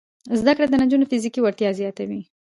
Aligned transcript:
زده 0.39 0.51
کړه 0.55 0.65
د 0.69 0.75
نجونو 0.83 1.09
فزیکي 1.11 1.39
وړتیا 1.41 1.69
زیاتوي. 1.79 2.21